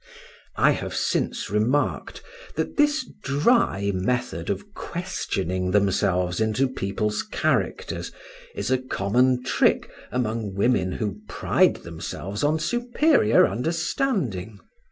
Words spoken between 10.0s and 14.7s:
among women who pride themselves on superior understanding.